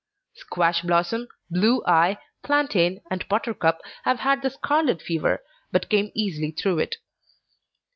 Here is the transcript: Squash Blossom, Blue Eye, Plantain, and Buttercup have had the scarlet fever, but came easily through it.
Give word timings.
Squash 0.33 0.81
Blossom, 0.81 1.27
Blue 1.51 1.83
Eye, 1.85 2.17
Plantain, 2.41 3.01
and 3.11 3.27
Buttercup 3.29 3.81
have 4.03 4.21
had 4.21 4.41
the 4.41 4.49
scarlet 4.49 4.99
fever, 4.99 5.43
but 5.71 5.89
came 5.89 6.09
easily 6.15 6.49
through 6.49 6.79
it. 6.79 6.95